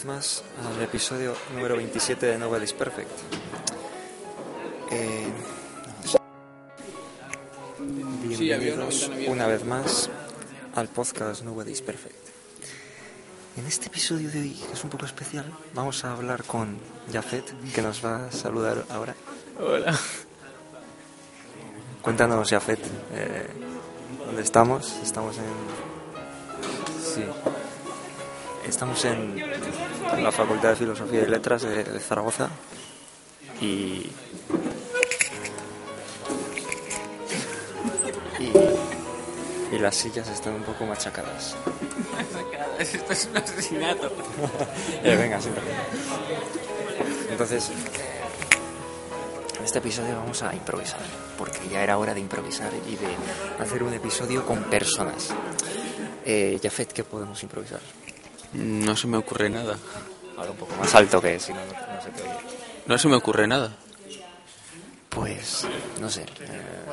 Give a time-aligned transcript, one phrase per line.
[0.00, 3.10] vez más al episodio número 27 de Nobody's Perfect.
[4.90, 5.28] Eh,
[8.22, 10.08] bienvenidos una vez más
[10.74, 12.14] al podcast Nobody's Perfect.
[13.58, 16.78] En este episodio de hoy, que es un poco especial, vamos a hablar con
[17.12, 19.14] Jafet, que nos va a saludar ahora.
[19.58, 19.98] Hola.
[22.00, 22.80] Cuéntanos, Jafet,
[23.12, 23.48] eh,
[24.24, 24.96] ¿dónde estamos?
[25.02, 25.44] Estamos en...
[27.14, 27.24] Sí.
[28.66, 29.34] Estamos en
[30.18, 32.48] la Facultad de Filosofía y Letras de, de Zaragoza
[33.60, 34.10] y...
[38.38, 38.52] y...
[39.72, 41.56] y las sillas están un poco machacadas.
[42.78, 44.10] Esto es un asesinato.
[45.02, 45.68] Eh, venga, siéntate.
[47.30, 47.70] Entonces,
[49.58, 51.00] en este episodio vamos a improvisar,
[51.38, 55.30] porque ya era hora de improvisar y de hacer un episodio con personas.
[56.24, 57.80] Eh, Jafet, ¿qué podemos improvisar?
[58.54, 59.76] No se me ocurre nada.
[60.36, 62.32] Habla un poco más alto que si no, no, no se te oye.
[62.86, 63.76] No se me ocurre nada.
[65.08, 65.66] Pues,
[66.00, 66.26] no sé, eh,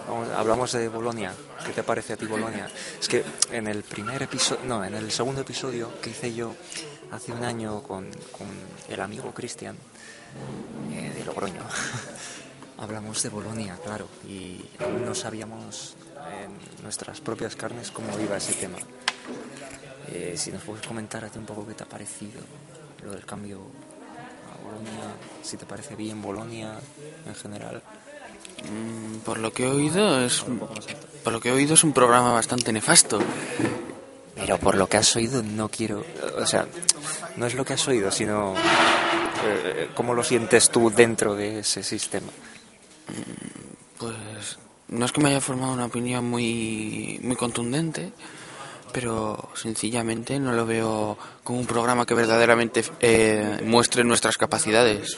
[0.07, 1.33] vamos- hablamos de Bolonia.
[1.65, 2.67] ¿Qué te parece a ti Bolonia?
[2.99, 6.55] Es que en el primer episodio, no, en el segundo episodio que hice yo
[7.11, 8.47] hace un año con, con
[8.89, 9.77] el amigo Cristian
[10.91, 11.61] eh, de Logroño,
[12.79, 15.95] hablamos de Bolonia, claro, y aún no sabíamos
[16.43, 18.77] en nuestras propias carnes cómo iba ese tema.
[20.09, 22.39] Eh, si nos puedes comentar a ti un poco qué te ha parecido
[23.03, 26.79] lo del cambio a Bolonia, si te parece bien Bolonia
[27.25, 27.81] en general.
[28.63, 30.43] Mm, Por lo que he oído es
[31.23, 33.19] por lo que he oído es un programa bastante nefasto.
[34.35, 36.05] Pero por lo que has oído no quiero,
[36.37, 36.67] o sea,
[37.37, 38.53] no es lo que has oído, sino
[39.43, 42.27] eh, cómo lo sientes tú dentro de ese sistema.
[43.97, 44.59] Pues
[44.89, 48.11] no es que me haya formado una opinión muy muy contundente,
[48.91, 55.17] pero sencillamente no lo veo como un programa que verdaderamente eh, muestre nuestras capacidades.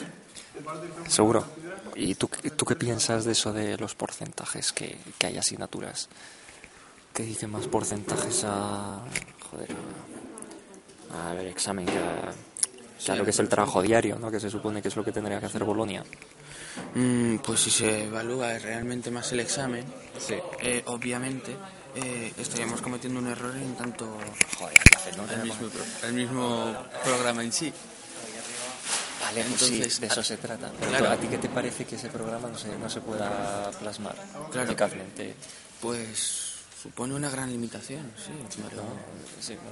[1.08, 1.44] Seguro.
[1.96, 6.08] ¿Y tú, tú qué piensas de eso de los porcentajes que, que hay asignaturas?
[7.12, 9.00] Que dicen más porcentajes a.
[9.50, 9.68] Joder.
[11.12, 12.32] A ver, examen que a,
[13.04, 14.30] que a lo que es el trabajo diario, ¿no?
[14.30, 16.04] Que se supone que es lo que tendría que hacer Bolonia.
[16.94, 19.84] Mm, pues si se evalúa realmente más el examen,
[20.18, 20.36] Sí.
[20.62, 21.56] eh, obviamente
[21.94, 24.06] eh, estaríamos cometiendo un error en tanto
[24.58, 24.78] Joder,
[25.34, 25.68] el mismo,
[26.04, 27.72] el mismo programa en sí.
[29.20, 30.72] Vale, pues Entonces, sí, de eso se trata.
[30.78, 31.10] Pero claro.
[31.10, 34.14] ¿A ti qué te parece que ese programa no se, no se pueda plasmar
[34.50, 34.66] Claro.
[34.68, 35.34] eficazmente?
[35.80, 36.49] Pues
[36.82, 38.30] supone una gran limitación, sí,
[38.70, 38.82] pero
[39.40, 39.70] Sí, bueno,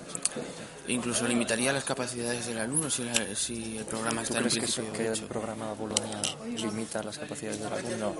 [0.87, 0.93] sí.
[0.93, 4.59] incluso limitaría las capacidades del alumno si, la- si el programa ¿Tú está en crees
[4.59, 5.27] principio que el hecho.
[5.27, 6.21] programa Bolonia
[6.57, 8.15] limita las capacidades del alumno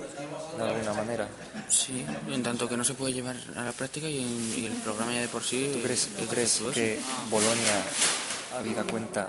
[0.57, 1.27] de alguna manera?
[1.69, 4.73] Sí, en tanto que no se puede llevar a la práctica y, en- y el
[4.73, 6.99] programa ya de por sí ¿Tú crees, tú es crees que
[7.29, 7.83] Bolonia,
[8.57, 9.27] habida cuenta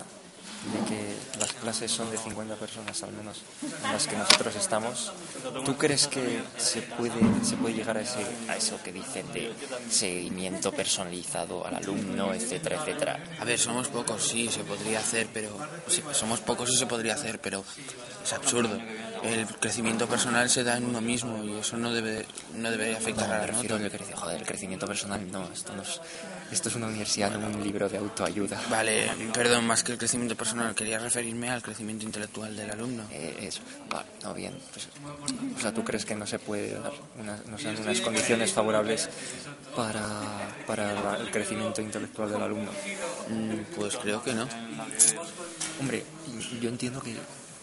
[0.65, 5.13] de que las clases son de 50 personas al menos en las que nosotros estamos,
[5.65, 9.53] ¿tú crees que se puede, se puede llegar a, ese, a eso que dicen de
[9.91, 13.25] seguimiento personalizado al alumno, etcétera, etcétera?
[13.41, 15.57] A ver, somos pocos, sí, se podría hacer, pero
[15.89, 17.65] sí, somos pocos y se podría hacer, pero
[18.23, 18.79] es absurdo.
[19.23, 22.25] El crecimiento personal se da en uno mismo y eso no debe
[22.57, 23.75] no debe afectar No, a la nota.
[23.77, 26.01] al crece- joder, el crecimiento personal, no, esto, no es,
[26.51, 28.61] esto es una universidad, no un libro de autoayuda.
[28.71, 33.05] Vale, perdón, más que el crecimiento personal, quería referirme al crecimiento intelectual del alumno.
[33.11, 34.59] Eh, eso, vale, no, bien.
[34.73, 34.89] pues,
[35.57, 39.09] o sea, ¿tú crees que no se puede dar unas, no sean unas condiciones favorables
[39.77, 40.03] para,
[40.67, 42.71] para el crecimiento intelectual del alumno?
[43.29, 44.49] Mm, Pues creo que no.
[45.79, 46.05] Hombre,
[46.61, 47.17] yo entiendo que,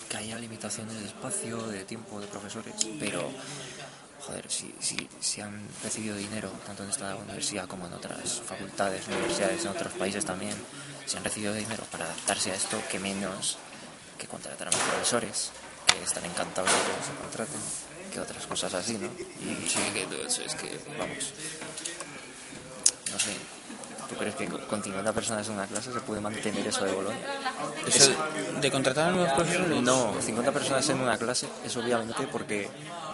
[0.10, 3.30] que haya limitaciones de espacio, de tiempo, de profesores, pero,
[4.22, 9.08] joder, si, si, si han recibido dinero, tanto en esta universidad como en otras facultades,
[9.08, 10.56] universidades en otros países también,
[11.06, 13.58] si han recibido dinero para adaptarse a esto, que menos
[14.18, 15.52] que contratar a más profesores,
[15.86, 17.62] que están encantados de que se contraten,
[18.12, 19.08] que otras cosas así, ¿no?
[19.08, 21.34] Y sí, que todo eso es que, vamos,
[23.12, 23.57] no sé.
[24.10, 26.94] ¿Tú crees que con con 50 personas en una clase se puede mantener eso de
[26.94, 27.20] Bolonia?
[27.86, 28.12] Eso
[28.62, 29.82] de contratar a nuevos profesores.
[29.82, 32.70] No, 50 personas en una clase es obviamente porque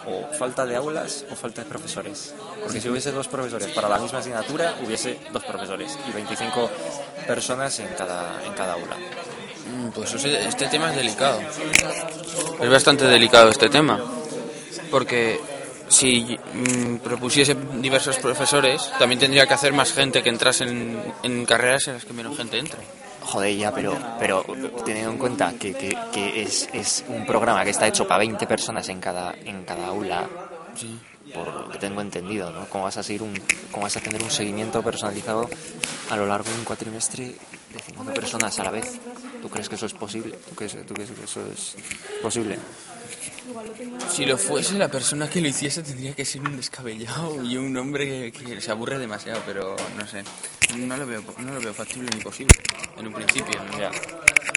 [0.06, 2.34] o falta de aulas o falta de profesores.
[2.62, 6.70] Porque si hubiese dos profesores para la misma asignatura, hubiese dos profesores y 25
[7.26, 8.96] personas en cada, en cada aula.
[8.96, 11.40] Mm, Pues este tema es delicado.
[12.60, 14.00] Es bastante delicado este tema.
[14.90, 15.40] Porque
[15.88, 21.44] si mm, propusiese diversos profesores, también tendría que hacer más gente que entrase en, en
[21.46, 22.80] carreras en las que menos gente entra.
[23.22, 24.44] Joder, ya, pero, pero
[24.84, 28.46] teniendo en cuenta que, que, que es, es un programa que está hecho para 20
[28.46, 30.28] personas en cada, en cada aula,
[30.76, 30.98] Sí.
[31.32, 32.66] por lo que tengo entendido, ¿no?
[32.68, 33.32] ¿Cómo vas a seguir un,
[33.70, 35.48] cómo vas a tener un seguimiento personalizado
[36.10, 38.98] a lo largo de un cuatrimestre de 50 personas a la vez.
[39.40, 40.36] ¿Tú crees que eso es posible?
[40.48, 41.76] ¿Tú crees, tú crees que eso es
[42.22, 42.58] posible?
[44.10, 47.76] Si lo fuese, la persona que lo hiciese tendría que ser un descabellado y un
[47.76, 50.24] hombre que, se aburre demasiado, pero no sé.
[50.76, 52.54] No lo veo, no lo veo factible ni posible,
[52.96, 53.60] en un principio.
[53.78, 53.90] Ya.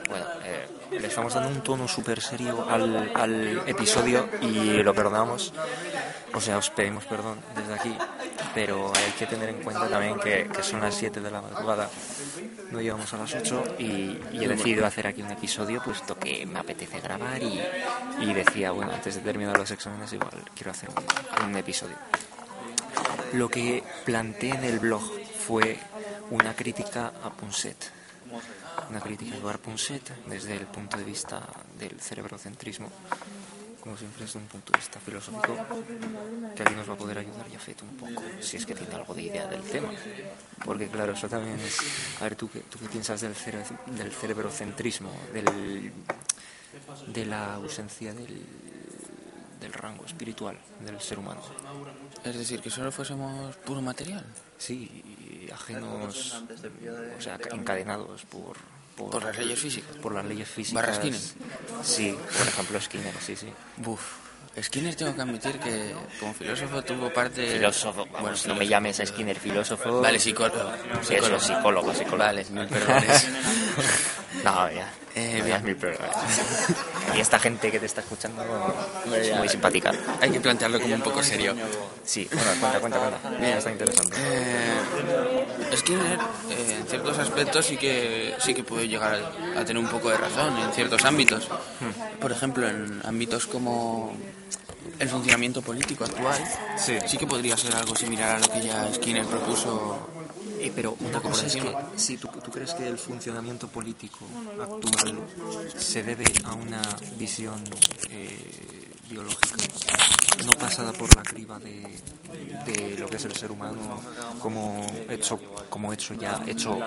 [0.10, 5.54] Bueno, eh, le estamos dando un tono súper serio al, al episodio y lo perdonamos.
[6.34, 7.98] O sea, os pedimos perdón desde aquí,
[8.54, 11.90] pero hay que tener en cuenta también que, son las 7 de la madrugada,
[12.72, 16.60] no llegamos a las 8 y, he decidido hacer aquí un episodio puesto que me
[16.60, 17.62] apetece grabar y,
[18.20, 21.96] y decía, bueno, antes de terminar los exámenes igual quiero hacer un, un episodio.
[23.34, 25.02] Lo que planteé en el blog
[25.48, 25.78] fue
[26.30, 27.92] una crítica a Punset,
[28.90, 31.42] una crítica a Eduard Punset desde el punto de vista
[31.80, 32.90] del cerebrocentrismo,
[33.82, 35.56] como siempre desde un punto de vista filosófico,
[36.56, 39.14] que aquí nos va a poder ayudar Jafet un poco, si es que tiene algo
[39.14, 39.90] de idea del tema.
[40.66, 41.78] Porque claro, eso también es...
[42.20, 45.92] A ver, ¿tú qué, tú qué piensas del, cere- del cerebrocentrismo, del,
[47.08, 48.44] de la ausencia del,
[49.62, 51.42] del rango espiritual del ser humano?
[52.24, 54.26] Es decir, que solo fuésemos puro material.
[54.58, 55.02] Sí,
[55.54, 56.34] ajenos,
[57.18, 58.58] o sea, encadenados por,
[58.96, 59.96] Por las leyes físicas.
[59.98, 60.82] Por las leyes físicas.
[60.82, 61.20] Barra Skinner.
[61.84, 63.48] Sí, por ejemplo Skinner, sí, sí.
[63.78, 64.02] Buf.
[64.60, 67.48] Skinner tengo que admitir que como filósofo tuvo parte...
[67.58, 68.56] Filósofo, Bueno, bueno, no filósofo.
[68.60, 70.02] me llames a Skinner filósofo.
[70.02, 70.72] Vale, psicólogo.
[71.04, 72.18] Sí, eso, psicólogo, psicólogo.
[72.24, 73.28] Vale, mil perdones.
[74.44, 74.92] No, ya.
[75.16, 75.46] Eh, No bien.
[75.46, 76.10] digas mil problemas.
[77.16, 78.44] Y esta gente que te está escuchando
[79.16, 79.92] es muy simpática.
[80.22, 81.56] Hay que plantearlo como un poco serio.
[82.04, 83.30] Sí, bueno, cuenta, cuenta, cuenta.
[83.40, 84.16] Bien, está interesante.
[84.20, 86.20] Eh, Skinner,
[86.50, 89.16] eh, en ciertos aspectos, sí que, sí que puede llegar
[89.58, 91.48] a tener un poco de razón en ciertos ámbitos.
[92.20, 94.16] Por ejemplo, en ámbitos como
[95.00, 96.38] el funcionamiento político actual,
[96.78, 97.18] Sí.
[97.18, 100.08] que podría ser algo similar a lo que ya Skinner propuso.
[100.60, 104.20] Eh, pero una cosa es que, si tú, tú crees que el funcionamiento político
[104.60, 105.14] actual
[105.78, 106.82] se debe a una
[107.18, 107.64] visión
[108.10, 109.56] eh, biológica,
[110.46, 112.00] no pasada por la criba de,
[112.66, 114.00] de lo que es el ser humano
[114.42, 116.80] como hecho, como hecho ya, hecho,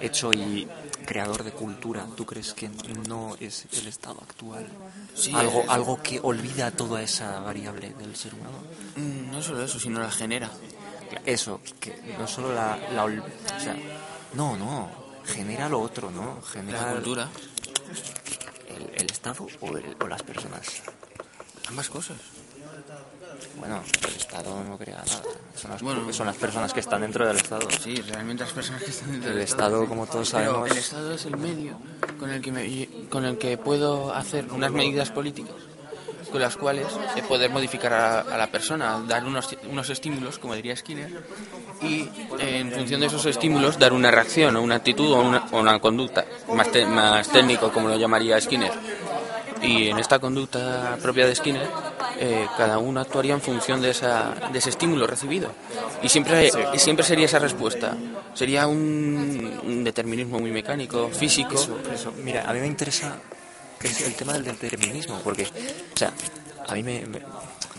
[0.00, 0.66] hecho y
[1.04, 2.68] creador de cultura, ¿tú crees que
[3.08, 4.66] no es el estado actual?
[5.14, 8.58] Sí, algo, es- algo que olvida toda esa variable del ser humano.
[8.96, 10.50] Mm, No solo eso, sino la genera.
[11.24, 13.10] Eso, que no solo la, la o
[13.60, 13.76] sea,
[14.34, 14.90] no, no,
[15.24, 16.40] genera lo otro, ¿no?
[16.42, 17.28] Genera La cultura.
[18.68, 20.82] el, el Estado o, el- o las personas.
[21.68, 22.16] Ambas cosas.
[23.58, 25.22] Bueno, el Estado no crea nada,
[25.54, 26.12] son las, Bueno.
[26.12, 27.66] son las personas que están dentro del Estado.
[27.82, 30.78] Sí, realmente las personas que están dentro El del Estado, como todos Pero sabemos, el
[30.78, 31.78] Estado es el medio
[32.18, 35.54] con el que me- con el que puedo hacer unas medidas políticas
[36.36, 36.86] con las cuales
[37.28, 41.08] poder modificar a, a la persona, dar unos, unos estímulos, como diría Skinner,
[41.80, 42.06] y
[42.38, 45.78] en función de esos estímulos dar una reacción o una actitud o una, o una
[45.80, 48.70] conducta, más, te- más técnico como lo llamaría Skinner.
[49.62, 51.66] Y en esta conducta propia de Skinner,
[52.18, 55.48] eh, cada uno actuaría en función de, esa, de ese estímulo recibido.
[56.02, 57.96] Y siempre, y siempre sería esa respuesta.
[58.34, 61.54] Sería un, un determinismo muy mecánico, físico.
[61.54, 62.12] Eso, eso.
[62.22, 63.16] Mira, a mí me interesa
[63.82, 66.12] es el tema del determinismo, porque, o sea,
[66.68, 67.20] a mí me, me-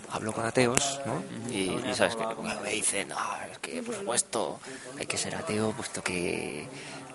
[0.09, 1.21] hablo con ateos, ¿no?
[1.51, 3.17] Y, y sabes que bueno, me dicen, no,
[3.51, 4.59] es que por supuesto
[4.97, 6.65] hay que ser ateo, puesto que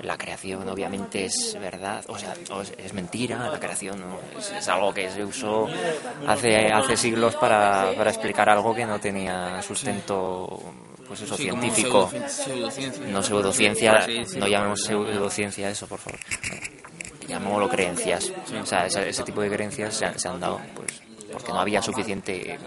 [0.00, 4.18] la creación obviamente es verdad, o sea, o es, mentira, la creación ¿no?
[4.38, 5.68] es, es algo que se usó
[6.26, 10.60] hace, hace siglos para, para explicar algo que no tenía sustento,
[11.08, 12.10] pues eso, Sí, científico.
[12.28, 13.06] pseudociencia.
[13.06, 16.20] No pseudociencia, no llamemos pseudociencia eso, por favor.
[17.32, 18.30] Llamémoslo creencias.
[18.62, 21.00] O sea, ese, ese tipo de creencias se han, se han dado pues
[21.32, 22.58] porque no había suficiente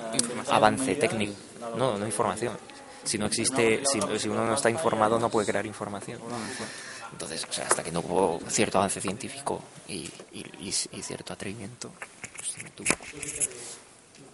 [0.49, 1.33] avance técnico.
[1.77, 2.57] No, no información.
[3.03, 6.19] Si no existe, si, si uno no está informado, no puede crear información.
[7.11, 10.71] Entonces, o sea, hasta que no hubo cierto avance científico y, y-
[11.03, 11.91] cierto atrevimiento,
[12.35, 13.49] pues.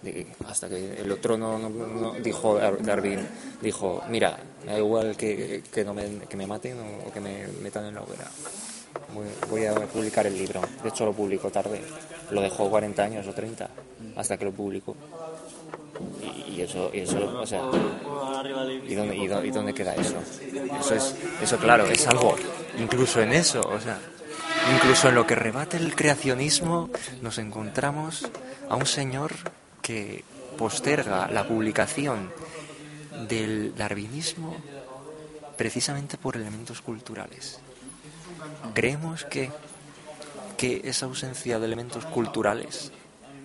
[0.02, 3.20] De- hasta que el otro no, no- no- dijo Dar- Darwin
[3.62, 4.36] dijo mira
[4.66, 7.86] me da igual que, que no me, que me maten o, o que me metan
[7.86, 8.26] en la hoguera
[9.14, 10.62] voy, voy a publicar el libro.
[10.84, 11.82] De hecho lo publicó tarde.
[12.32, 13.70] Lo dejó 40 años o 30
[14.16, 14.96] hasta que lo publicó
[16.50, 17.62] y, eso y eso o sea
[18.88, 20.16] ¿y dónde, y, dó- y dónde queda eso
[20.80, 22.36] eso es eso claro es algo
[22.80, 24.00] incluso en eso o sea
[24.76, 26.90] incluso en lo que rebate el creacionismo
[27.22, 28.28] nos encontramos
[28.70, 29.32] a un señor
[29.82, 30.24] que
[30.58, 32.32] posterga la publicación
[33.28, 34.56] del darwinismo
[35.58, 37.60] precisamente por elementos culturales.
[38.74, 39.52] Creemos que,
[40.58, 42.92] que esa ausencia de elementos culturales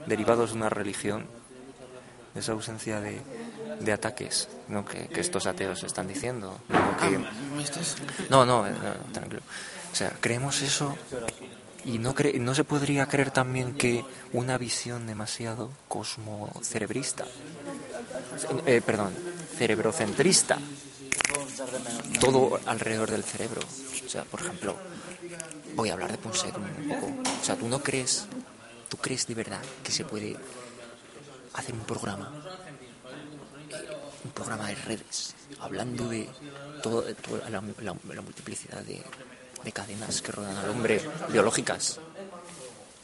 [0.07, 1.27] derivados de una religión,
[2.35, 3.21] esa ausencia de,
[3.81, 4.85] de ataques ¿no?
[4.85, 6.97] que, que estos ateos están diciendo, ¿no?
[6.99, 7.97] que, ¿Me estás-
[8.31, 9.43] no, no, eh, no, tranquilo.
[9.93, 10.95] O sea, creemos eso
[11.85, 17.25] y no, cre no se podría creer también que una visión demasiado cosmocerebrista,
[18.67, 19.13] eh, perdón,
[19.57, 20.59] cerebrocentrista,
[22.21, 23.63] todo alrededor del cerebro.
[24.07, 24.77] O sea, por ejemplo,
[25.75, 27.07] voy a hablar de Ponset un poco.
[27.41, 28.27] O sea, tú no crees,
[28.89, 30.37] tú crees de verdad que se puede
[31.55, 32.33] hacer un programa,
[34.25, 36.29] un programa de redes, hablando de
[36.83, 39.03] todo, toda la, la, multiplicidad de,
[39.65, 41.99] de cadenas que rodean al hombre, biológicas,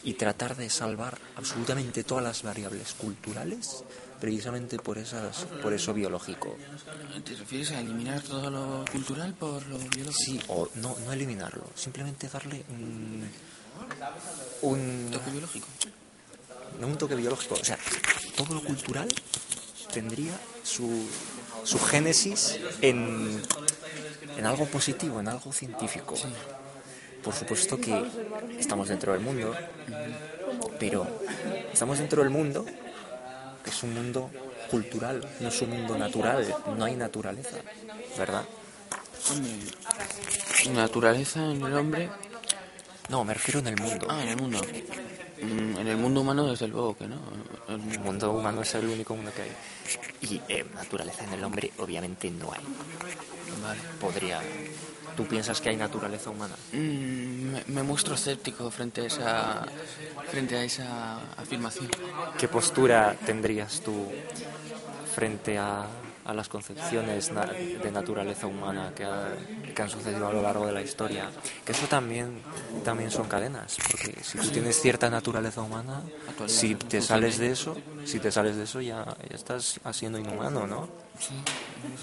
[0.05, 3.85] y tratar de salvar absolutamente todas las variables culturales
[4.23, 6.57] precisamente por esas por eso biológico.
[7.25, 10.13] ¿Te refieres a eliminar todo lo cultural por lo biológico?
[10.13, 13.29] Sí, o no, no eliminarlo, simplemente darle un,
[14.63, 15.67] un toque biológico.
[16.79, 17.77] No un toque biológico, o sea,
[18.37, 19.09] todo lo cultural
[19.93, 21.05] tendría su,
[21.65, 23.43] su génesis en,
[24.37, 26.15] en algo positivo, en algo científico.
[27.25, 28.01] Por supuesto que
[28.57, 29.53] estamos dentro del mundo,
[30.79, 31.09] pero
[31.73, 32.65] estamos dentro del mundo
[33.83, 34.31] es un mundo
[34.71, 37.57] cultural, no es un mundo natural, no hay naturaleza,
[38.17, 38.45] ¿verdad?
[40.73, 42.09] ¿Naturaleza en el hombre?
[43.09, 44.07] No, me refiero en el mundo.
[44.09, 44.61] Ah, en el mundo.
[45.43, 47.21] Mm, en el mundo humano, desde luego que no.
[47.69, 49.53] El mundo humano es el único mundo que hay.
[50.23, 52.63] Y eh, naturaleza en el hombre, obviamente, no hay.
[53.63, 53.81] Vale.
[54.01, 54.41] Podría.
[55.17, 56.55] ¿Tú piensas que hay naturaleza humana?
[56.73, 59.67] Mm, me, me, muestro escéptico frente a esa
[60.31, 61.89] frente a esa afirmación.
[62.39, 64.11] ¿Qué postura tendrías tú
[65.15, 65.87] frente a,
[66.25, 67.33] a las concepciones
[67.83, 69.33] de naturaleza humana que, ha,
[69.75, 71.31] que, han sucedido a lo largo de la historia.
[71.65, 72.41] Que eso también,
[72.85, 76.03] también son cadenas, porque si tú tienes cierta naturaleza humana,
[76.47, 80.67] si te sales de eso, si te sales de eso ya, ya estás siendo inhumano,
[80.67, 80.89] ¿no?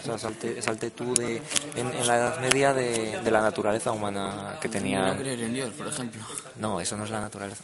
[0.02, 1.42] O sea, salte, salte tú de,
[1.76, 5.14] en, en, la Edad Media de, de, la naturaleza humana que tenía...
[5.14, 6.22] No creer en Dios, por ejemplo.
[6.58, 7.64] No, eso no es la naturaleza.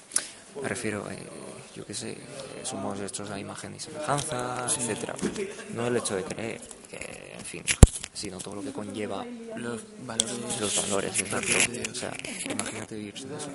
[0.62, 1.28] Me refiero, eh,
[1.76, 2.18] yo qué sé,
[2.64, 4.80] somos hechos a imagen y semejanza, sí.
[4.80, 5.16] etcétera.
[5.74, 7.64] No el hecho de creer, que, en fin,
[8.14, 9.26] sino todo lo que conlleva
[9.58, 10.62] los valores.
[10.62, 11.52] Los valores, exacto.
[11.92, 12.14] O sea,
[12.50, 13.50] imagínate vivir sin eso.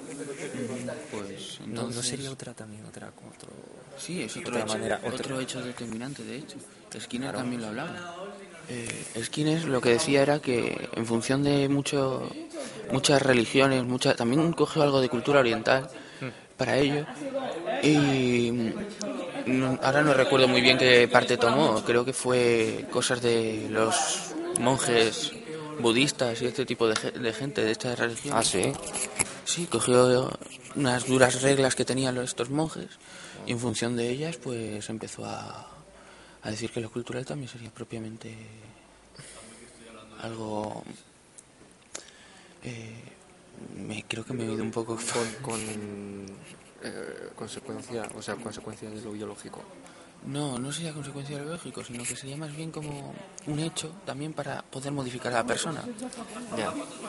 [1.10, 1.66] Pues entonces...
[1.66, 3.50] no, no, sería otra también, otra otro.
[3.96, 6.56] Sí, es otro, otra hecho, manera, otro, otro hecho determinante, de hecho.
[6.98, 7.38] Skinner claro.
[7.38, 8.16] también lo hablaba.
[8.68, 12.30] Eh, Skinner lo que decía era que en función de mucho,
[12.92, 15.88] muchas religiones, mucha, también cogió algo de cultura oriental
[16.56, 17.06] para ello.
[17.82, 18.72] Y
[19.82, 25.32] ahora no recuerdo muy bien qué parte tomó, creo que fue cosas de los monjes
[25.78, 28.34] budistas y este tipo de, de gente de esta religión.
[28.36, 28.72] Ah, sí.
[29.44, 30.30] Sí, cogió
[30.76, 32.88] unas duras reglas que tenían estos monjes
[33.46, 35.66] y en función de ellas pues empezó a,
[36.42, 38.36] a decir que lo cultural también sería propiamente
[40.22, 40.84] algo...
[42.62, 43.02] Eh,
[43.76, 44.98] me, creo que me he ido un poco
[45.42, 45.60] con
[46.82, 49.62] eh, consecuencia, o sea, consecuencia de lo biológico.
[50.26, 53.14] No, no sería consecuencia de lo biológico, sino que sería más bien como
[53.46, 55.82] un hecho también para poder modificar a la persona.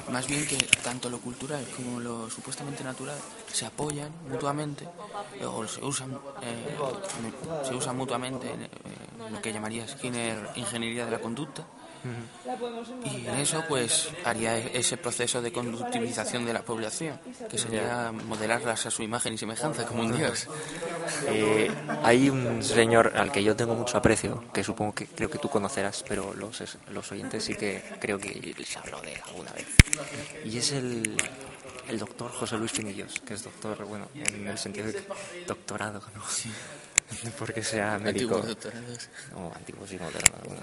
[0.09, 3.17] Más bien que tanto lo cultural como lo supuestamente natural
[3.51, 4.87] se apoyan mutuamente
[5.45, 6.77] o se usan, eh,
[7.67, 8.69] se usan mutuamente en, eh,
[9.29, 9.85] lo que llamaría
[10.55, 11.65] ingeniería de la conducta.
[13.05, 18.85] Y en eso pues haría ese proceso de conductivización de la población, que sería modelarlas
[18.85, 20.47] a su imagen y semejanza como un dios.
[21.27, 21.71] Eh,
[22.03, 25.49] hay un señor al que yo tengo mucho aprecio, que supongo que creo que tú
[25.49, 29.67] conocerás, pero los, los oyentes sí que creo que se habló de él alguna vez.
[30.45, 31.15] Y es el,
[31.87, 35.03] el doctor José Luis Pinillos, que es doctor, bueno, en el sentido de
[35.47, 36.23] doctorado, ¿no?
[36.29, 36.51] Sí.
[37.39, 38.35] porque sea médico.
[38.37, 39.09] Antiguos.
[39.33, 40.41] No, antiguos y modernos.
[40.45, 40.61] Bueno.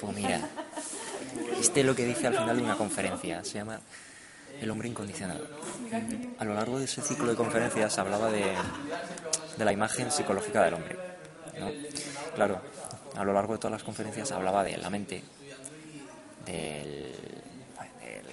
[0.00, 0.40] Pues mira,
[1.60, 3.80] este es lo que dice al final de una conferencia, se llama
[4.60, 5.46] El hombre incondicionado.
[6.38, 8.54] A lo largo de ese ciclo de conferencias hablaba de,
[9.56, 10.96] de la imagen psicológica del hombre.
[11.58, 11.70] ¿no?
[12.34, 12.60] Claro,
[13.16, 15.22] a lo largo de todas las conferencias hablaba de la mente,
[16.44, 17.14] del,
[18.00, 18.26] del,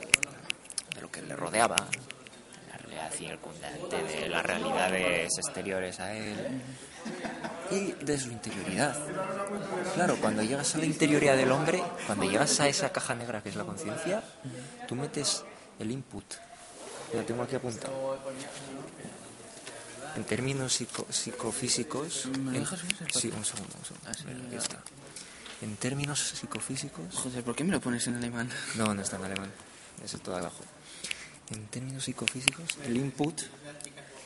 [0.95, 1.77] de lo que le rodeaba,
[2.69, 6.61] la realidad circundante, de las realidades exteriores a él
[7.71, 8.95] y de su interioridad.
[9.95, 13.49] Claro, cuando llegas a la interioridad del hombre, cuando llegas a esa caja negra que
[13.49, 14.23] es la conciencia,
[14.87, 15.43] tú metes
[15.79, 16.25] el input.
[17.13, 18.17] Lo tengo aquí apuntado.
[20.15, 22.27] En términos psico, psicofísicos.
[22.27, 22.79] ¿Me en, dejas
[23.13, 23.75] sí, un segundo.
[23.79, 24.07] Un segundo.
[24.07, 24.57] Ah, sí, Mira, aquí ya.
[24.57, 24.77] está.
[25.61, 27.15] En términos psicofísicos.
[27.15, 28.49] Joder, ¿por qué me lo pones en alemán?
[28.75, 29.51] No, no está en alemán.
[30.03, 30.63] Es todo abajo.
[31.49, 33.41] En términos psicofísicos, el input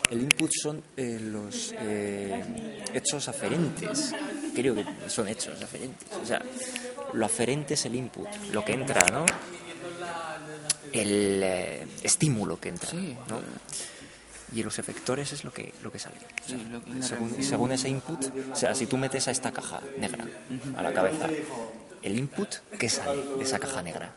[0.09, 4.13] el input son eh, los eh, hechos aferentes.
[4.55, 6.07] Creo que son hechos aferentes.
[6.21, 6.41] O sea,
[7.13, 9.25] lo aferente es el input, lo que entra, ¿no?
[10.93, 13.15] el eh, estímulo que entra, Sí.
[13.27, 13.41] ¿no?
[14.55, 16.15] Y los efectores es lo que, lo que sale.
[16.45, 17.05] Sí, lo que- la
[17.43, 20.25] según, ese input, o sea, si tú metes a esta caja negra
[20.77, 21.27] a la cabeza,
[22.01, 22.47] el input,
[22.79, 24.13] ¿qué sale de esa caja negra?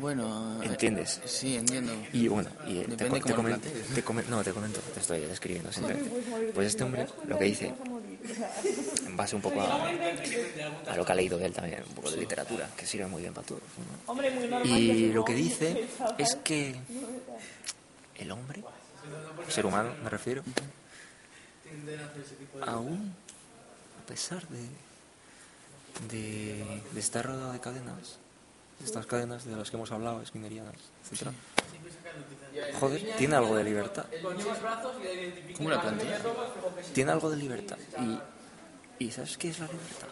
[0.00, 1.20] Bueno, eh, ¿Entiendes?
[1.24, 1.92] Sí, entiendo.
[2.12, 3.86] Y bueno, y eh, te, te cómo lo comen- plantees.
[3.94, 6.10] te no, te comento, te estoy describiendo simplemente.
[6.54, 7.72] Pues este hombre lo que dice,
[9.06, 9.88] en base un poco a,
[10.90, 13.22] a lo que ha leído de él también, un poco de literatura, que sirve muy
[13.22, 13.62] bien para todos.
[14.08, 14.64] ¿no?
[14.64, 15.86] Y lo que dice
[16.18, 16.74] es que
[18.18, 18.62] el hombre,
[19.46, 20.42] el ser humano me refiero,
[22.66, 23.14] aún
[24.02, 24.58] a pesar de,
[26.10, 28.23] de, de estar rodeado de cadenas, de
[28.82, 30.74] estas cadenas de las que hemos hablado, esquinerianas,
[31.12, 31.28] etc.
[32.80, 34.06] Joder, tiene algo de libertad.
[35.56, 36.20] ¿Cómo la planteas?
[36.92, 37.76] Tiene algo de libertad.
[38.98, 40.08] Y, ¿y ¿sabes qué es la libertad?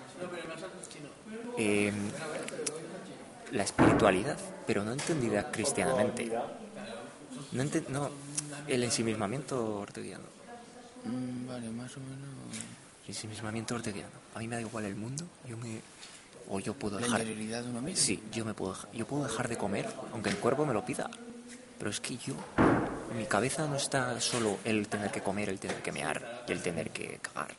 [1.59, 1.93] Eh,
[3.53, 6.33] la espiritualidad, pero no entendida cristianamente.
[7.53, 8.11] No, ente- no
[8.67, 10.25] el ensimismamiento orteguiano.
[11.05, 12.29] Mm, vale, más o menos.
[13.05, 14.13] El ensimismamiento orteguiano.
[14.35, 15.81] A mí me da igual el mundo, yo me...
[16.49, 17.21] O yo puedo La dejar...
[17.21, 18.05] interioridad de uno mismo.
[18.05, 21.09] Sí, yo me puedo, yo puedo dejar de comer, aunque el cuerpo me lo pida.
[21.79, 22.35] Pero es que yo,
[23.11, 26.53] en mi cabeza no está solo el tener que comer, el tener que mear y
[26.53, 27.55] el tener que cagar.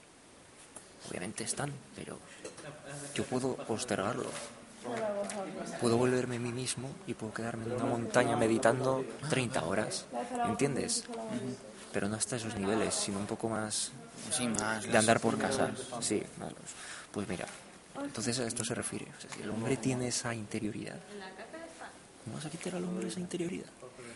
[1.09, 2.17] Obviamente están, pero
[3.13, 4.29] yo puedo postergarlo.
[5.81, 10.05] Puedo volverme a mí mismo y puedo quedarme en una montaña meditando 30 horas,
[10.45, 11.05] ¿entiendes?
[11.91, 13.91] Pero no hasta esos niveles, sino un poco más
[14.31, 14.83] Sí, más.
[14.83, 15.71] de andar por casa.
[16.01, 16.55] Sí, malos.
[17.11, 17.45] Pues mira,
[18.01, 19.07] entonces a esto se refiere.
[19.17, 20.99] O sea, si el hombre tiene esa interioridad,
[22.23, 23.69] ¿cómo vas a quitar al hombre esa interioridad?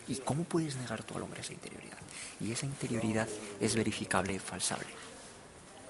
[0.08, 1.98] ¿Y cómo puedes negar tú al hombre esa interioridad?
[2.40, 3.28] Y esa interioridad
[3.60, 4.88] es verificable y falsable.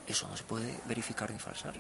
[0.08, 1.76] Eso no se puede verificar ni falsar.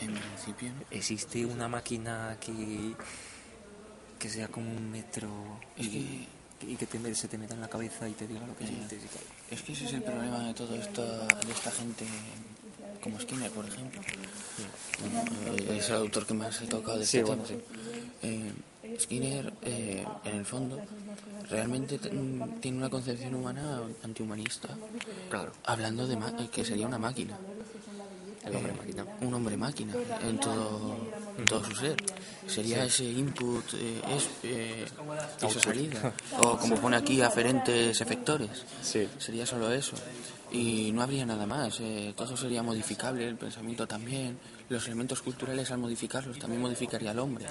[0.00, 0.82] En principio, ¿no?
[0.90, 2.94] Existe una máquina que,
[4.18, 5.30] que sea como un metro
[5.76, 6.26] y,
[6.66, 9.02] y que te, se te meta en la cabeza y te diga lo que sientes.
[9.50, 12.06] Es que ese es el problema de todo esto, de esta gente
[13.02, 14.00] como Skinner, por ejemplo.
[15.56, 17.60] Eh, Es el autor que más he tocado de Sí, este bueno, tema.
[18.22, 18.52] Eh,
[19.00, 20.78] Skinner, eh, en el fondo,
[21.50, 24.68] realmente mm, tiene una concepción humana antihumanista,
[25.30, 27.38] Claro, hablando de ma- que sería una máquina.
[28.44, 29.06] el hombre máquina.
[29.20, 29.94] un hombre máquina
[30.28, 30.96] en todo,
[31.38, 31.96] en todo su ser.
[32.46, 34.28] Sería ese input, es,
[35.40, 36.12] esa salida.
[36.38, 38.64] O como pone aquí, aferentes efectores.
[38.82, 39.94] Sería solo eso.
[40.52, 41.80] Y no habría nada más.
[41.80, 44.38] eh, todo sería modificable, el pensamiento también.
[44.68, 47.46] Los elementos culturales al modificarlos también modificaría al hombre.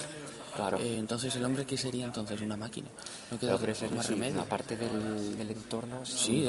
[0.54, 0.78] Claro.
[0.78, 2.40] Eh, entonces, ¿el hombre qué sería entonces?
[2.40, 2.88] Una máquina.
[3.30, 4.34] No queda más sí, remedio.
[4.34, 6.46] una parte del, del entorno Sí,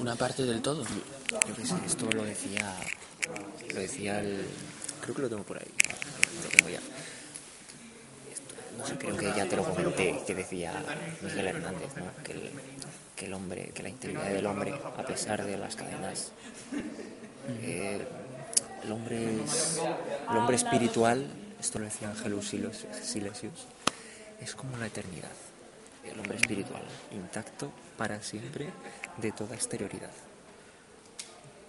[0.00, 0.82] una, parte del todo.
[0.84, 2.74] Yo qué sé, esto lo decía,
[3.72, 4.44] lo decía el,
[5.00, 5.66] creo que lo tengo por ahí,
[6.42, 6.80] lo tengo ya.
[8.32, 10.72] Esto, no sé, creo que ya te lo comenté, que decía
[11.22, 12.04] Miguel Hernández, ¿no?
[12.24, 12.50] que, el,
[13.16, 16.32] que el hombre, que la interioridad del hombre, a pesar de las cadenas,
[17.62, 18.06] eh,
[18.82, 19.80] el hombre es,
[20.30, 21.26] el hombre espiritual,
[21.58, 23.66] esto lo decía Angelus Silesius,
[24.40, 25.30] es como la eternidad.
[26.04, 28.68] El hombre espiritual, intacto para siempre
[29.16, 30.10] de toda exterioridad.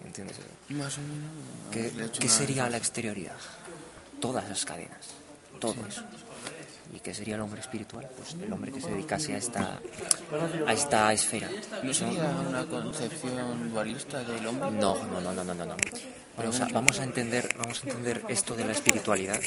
[0.03, 0.37] ¿Entiendes?
[0.37, 0.47] eso?
[0.69, 1.31] Más o menos.
[1.71, 3.37] ¿Qué, qué sería la exterioridad?
[4.19, 5.11] Todas las cadenas,
[5.59, 6.03] todo eso.
[6.93, 8.07] ¿Y qué sería el hombre espiritual?
[8.15, 9.79] Pues el hombre que se dedicase a esta,
[10.65, 11.49] a esta esfera.
[11.83, 14.71] ¿No sería una concepción dualista del hombre?
[14.71, 15.75] No, no, no, no, no, no.
[16.37, 19.39] Vamos a, vamos a entender, vamos a entender esto de la espiritualidad,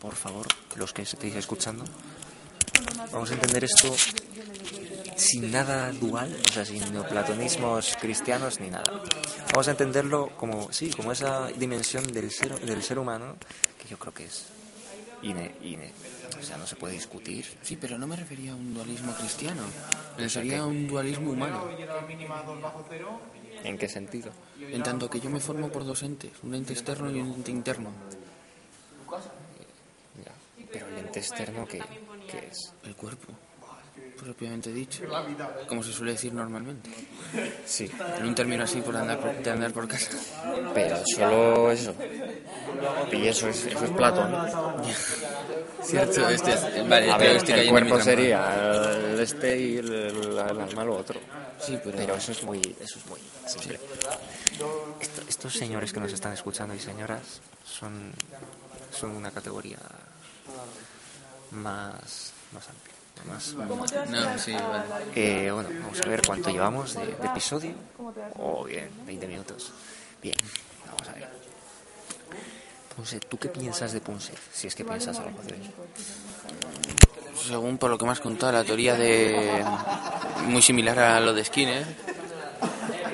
[0.00, 0.46] por favor,
[0.76, 1.84] los que estéis escuchando.
[3.10, 3.94] Vamos a entender esto
[5.16, 9.02] sin nada dual, o sea, sin neoplatonismos cristianos ni nada.
[9.52, 13.36] Vamos a entenderlo como, sí, como esa dimensión del ser, del ser humano
[13.80, 14.55] que yo creo que es
[15.22, 15.92] ine, ine,
[16.38, 17.44] o sea, no se puede discutir.
[17.62, 19.62] Sí, pero no me refería a un dualismo cristiano.
[20.16, 21.68] Me refería a un dualismo humano.
[23.64, 24.30] ¿En qué sentido?
[24.60, 27.50] En tanto que yo me formo por dos entes, un ente externo y un ente
[27.50, 27.90] interno.
[30.24, 30.32] Ya,
[30.72, 31.82] Pero el ente externo, ¿qué,
[32.30, 32.72] qué es?
[32.84, 33.32] El cuerpo,
[34.16, 35.02] propiamente dicho.
[35.68, 36.90] Como se suele decir normalmente.
[37.64, 40.10] Sí, En un término así por andar por, de andar por casa.
[40.74, 41.94] pero solo eso.
[43.12, 44.34] Y eso es, eso es Platón.
[45.82, 50.38] Cierto, este, vale, A creo ver, el cuerpo sería el este y el, el- el
[50.38, 51.20] alma lo otro.
[51.60, 53.78] Sí, pero, Pero eso es muy, eso es muy simple.
[55.00, 58.12] Esto- estos señores que nos están escuchando y señoras son,
[58.90, 59.78] son una categoría
[61.52, 62.95] más, más amplia.
[63.24, 64.84] Más, No, sí, vale.
[65.14, 67.72] Eh, bueno, vamos a ver cuánto llevamos de, de episodio.
[68.38, 69.72] Oh, bien, 20 minutos.
[70.22, 70.36] Bien,
[70.86, 71.28] vamos a ver.
[72.94, 74.38] Punset, ¿tú qué piensas de Punset?
[74.52, 75.70] Si es que piensas algo de él.
[77.46, 79.64] según por lo que me has contado, la teoría de...
[80.46, 81.84] muy similar a lo de Skinner.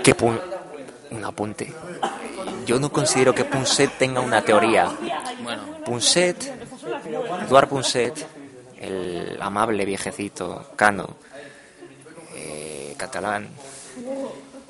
[0.05, 0.41] Que pun-
[1.11, 1.73] un apunte.
[2.67, 4.91] Yo no considero que Punset tenga una teoría.
[5.43, 6.53] Bueno, Punset,
[7.47, 8.27] Eduard Punset,
[8.83, 11.16] el amable viejecito cano
[12.35, 13.49] eh, catalán,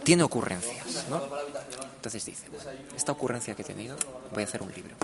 [0.04, 1.22] tiene ocurrencias, ¿no?
[1.96, 3.96] Entonces dice, bueno, esta ocurrencia que he tenido,
[4.32, 4.94] voy a hacer un libro.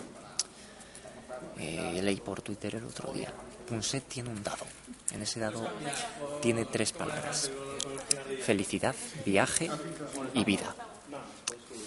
[1.58, 3.32] Eh, leí por Twitter el otro día.
[3.68, 4.66] Punset tiene un dado.
[5.12, 5.66] En ese dado
[6.42, 7.50] tiene tres palabras.
[8.42, 8.94] Felicidad,
[9.24, 9.70] viaje
[10.34, 10.74] y vida.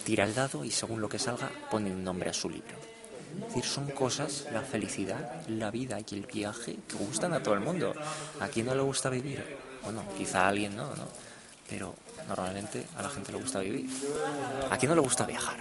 [0.06, 2.91] Tira el dado y según lo que salga pone un nombre a su libro.
[3.40, 7.54] Es decir, son cosas, la felicidad, la vida y el viaje que gustan a todo
[7.54, 7.94] el mundo.
[8.40, 9.58] ¿A quién no le gusta vivir?
[9.84, 11.08] Bueno, quizá a alguien no, ¿no?
[11.70, 11.96] Pero
[12.28, 13.90] normalmente a la gente le gusta vivir.
[14.70, 15.58] ¿A quién no le gusta viajar?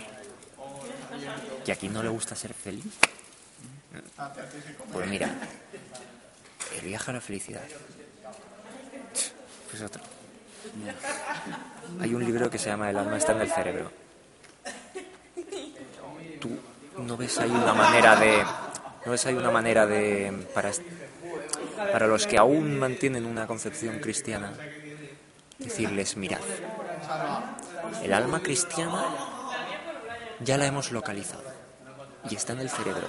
[1.67, 2.99] ¿Y a quién no le gusta ser feliz?
[4.93, 5.31] Pues mira,
[6.79, 7.63] el viaje a la felicidad.
[9.71, 10.03] Pues otro.
[12.01, 13.91] Hay un libro que se llama El alma está en el cerebro.
[16.41, 16.59] Tú
[17.07, 18.45] no ves ahí una manera de.
[19.05, 20.47] No ves ahí una manera de.
[20.55, 20.71] Para,
[21.93, 24.53] para los que aún mantienen una concepción cristiana,
[25.59, 26.41] decirles: mirad,
[28.03, 29.05] el alma cristiana
[30.41, 31.45] ya la hemos localizado
[32.29, 33.09] y está en el cerebro.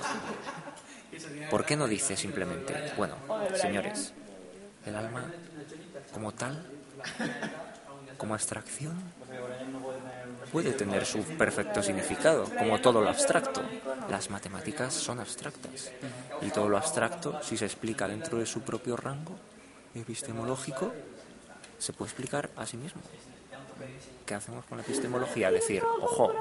[1.50, 3.16] ¿Por qué no dice simplemente, bueno,
[3.56, 4.14] señores,
[4.86, 5.26] el alma
[6.14, 6.66] como tal,
[8.18, 8.98] como abstracción,
[10.52, 13.62] puede tener su perfecto significado, como todo lo abstracto.
[14.10, 15.92] Las matemáticas son abstractas
[16.42, 19.36] y todo lo abstracto, si se explica dentro de su propio rango
[19.96, 20.92] epistemológico,
[21.80, 23.02] se puede explicar a sí mismo.
[24.26, 25.52] ¿Qué hacemos con la epistemología?
[25.52, 26.34] Decir, ojo,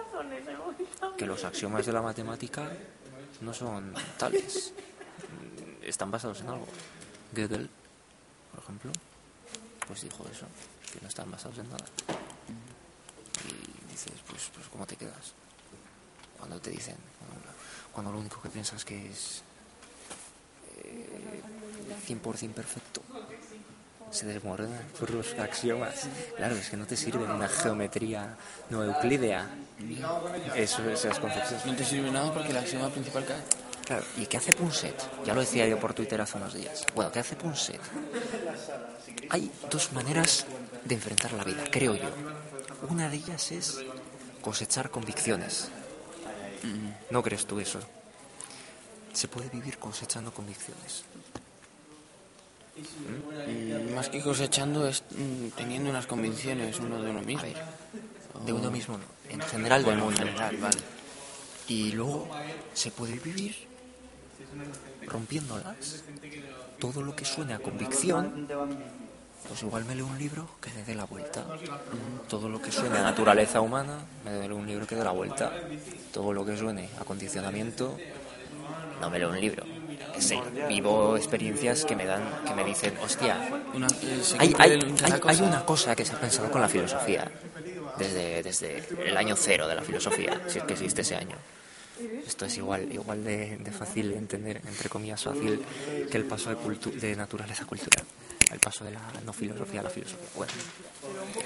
[1.16, 2.70] que los axiomas de la matemática
[3.40, 4.72] no son tales,
[5.82, 6.66] están basados en algo.
[7.34, 7.70] Gödel,
[8.50, 8.92] por ejemplo,
[9.86, 10.46] pues dijo eso,
[10.92, 11.84] que no están basados en nada.
[14.04, 15.34] Dices, pues, pues ¿cómo te quedas?
[16.38, 16.96] Cuando te dicen,
[17.92, 19.42] cuando, lo único que piensas que es
[20.84, 21.42] eh,
[22.08, 23.02] 100% perfecto,
[24.10, 26.08] se desmorona por los axiomas.
[26.34, 28.36] Claro, es que no te sirve una geometría
[28.70, 29.50] no euclídea.
[30.54, 31.66] Eso, esas concepciones.
[31.66, 33.42] no te sirve nada porque la axioma principal cae.
[33.84, 35.24] Claro, ¿y qué hace Punset?
[35.24, 36.86] Ya lo decía yo por Twitter hace unos días.
[36.94, 37.80] Bueno, ¿qué hace Punset?
[39.28, 40.46] Hay dos maneras
[40.84, 42.08] de enfrentar la vida, creo yo.
[42.88, 43.84] Una de ellas es
[44.42, 45.70] cosechar convicciones.
[47.10, 47.80] ¿No crees tú eso?
[49.12, 51.04] Se puede vivir cosechando convicciones.
[52.76, 57.42] Mm, Más que cosechando es mm, teniendo unas convicciones uno de uno mismo.
[58.46, 59.04] De uno mismo, no.
[59.28, 60.22] En general del Bueno, en mundo.
[60.24, 60.78] general, vale.
[61.68, 62.28] Y luego
[62.74, 63.54] se puede vivir
[65.06, 66.02] rompiéndolas.
[66.78, 68.48] Todo lo que suene a convicción,
[69.48, 71.44] pues igual me leo un libro que dé la vuelta.
[72.28, 75.50] Todo lo que suene a naturaleza humana, me leo un libro que dé la vuelta.
[76.12, 77.98] Todo lo que suene a condicionamiento,
[79.00, 79.64] no me leo un libro.
[80.18, 83.36] Sé, vivo experiencias que me dan, que me dicen, hostia,
[83.74, 84.54] Una, eh, hay,
[85.42, 87.30] una cosa que se ha pensado con la filosofía
[87.98, 91.36] desde, desde el año cero de la filosofía, si es que existe ese año.
[92.26, 95.60] Esto es igual, igual de, de fácil de entender, entre comillas, fácil
[96.10, 98.02] que el paso de, cultu- de naturaleza a cultura.
[98.50, 100.26] El paso de la no filosofía a la filosofía.
[100.34, 100.52] Bueno,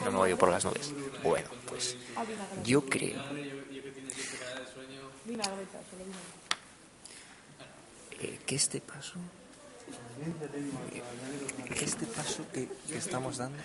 [0.04, 0.92] no me voy por las nubes.
[1.22, 1.96] Bueno, pues
[2.64, 3.20] yo creo
[8.20, 9.18] eh, que este paso
[10.92, 11.02] eh,
[11.74, 13.58] que este paso que, que estamos dando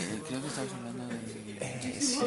[0.00, 1.58] Eh, creo que estabas hablando de...
[1.60, 2.18] eh, sí,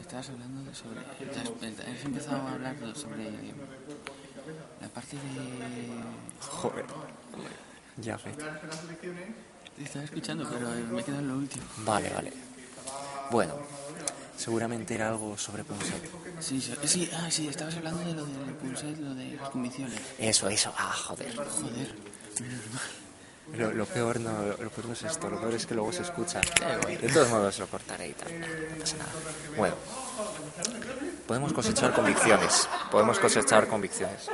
[0.00, 1.00] Estabas hablando de sobre...
[1.00, 3.30] has- empezado a hablar sobre
[4.88, 5.22] la parte de...
[6.40, 6.84] joder.
[7.98, 8.32] Ya ve
[9.76, 11.64] Te estaba escuchando, pero me en lo último.
[11.78, 12.32] vale vale.
[13.30, 13.54] Bueno
[14.36, 16.00] seguramente era algo sobre Punset
[16.38, 20.00] Sí, sí, sí, ah, sí, estabas hablando de lo del pulset, lo de las convicciones.
[20.18, 21.34] eso eso ah joder.
[21.34, 21.94] Joder,
[22.40, 23.58] menos mal.
[23.58, 26.02] lo, lo peor no lo peor no es esto lo peor es que luego se
[26.02, 26.40] escucha.
[26.40, 29.10] De todos modos lo cortaré y tal no pasa nada.
[29.56, 29.74] Bueno
[31.26, 34.30] podemos cosechar convicciones podemos cosechar convicciones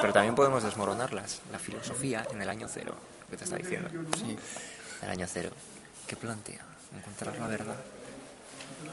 [0.00, 1.40] pero también podemos desmoronarlas.
[1.52, 3.88] La filosofía en el año cero lo que te está diciendo.
[4.18, 4.36] Sí.
[5.02, 5.50] el año cero.
[6.06, 6.60] ¿qué plantea?
[6.96, 7.76] encontrar la verdad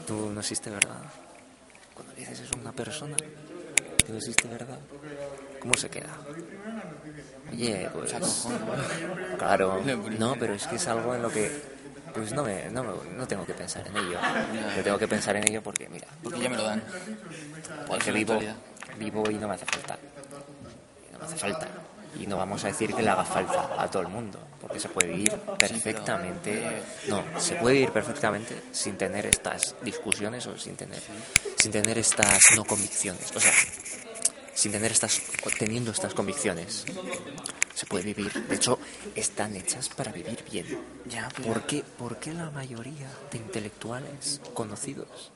[0.06, 0.94] tú no existe verdad
[1.94, 4.78] cuando dices eso a una persona que no existe verdad
[5.60, 6.10] ¿cómo se queda?
[7.52, 8.14] oye pues
[9.38, 9.82] claro.
[10.18, 11.50] No pero es que es algo en lo que
[12.14, 14.18] pues no me, no, me- no tengo que pensar en ello.
[14.76, 16.82] Yo tengo que pensar en ello porque mira Porque ya me lo dan.
[17.86, 18.38] porque Es vivo
[18.98, 19.98] vivo y no me hace falta
[21.28, 21.68] hace falta.
[22.18, 24.88] Y no vamos a decir que le haga falta a todo el mundo, porque se
[24.88, 26.82] puede vivir perfectamente.
[27.08, 31.00] No, se puede vivir perfectamente sin tener estas discusiones o sin tener,
[31.56, 33.30] sin tener estas no convicciones.
[33.36, 33.52] O sea,
[34.58, 35.20] sin tener estas,
[35.56, 36.84] teniendo estas convicciones.
[37.74, 38.32] Se puede vivir.
[38.48, 38.80] De hecho,
[39.14, 40.66] están hechas para vivir bien.
[41.06, 45.30] Ya, ¿Por qué, por qué la mayoría de intelectuales conocidos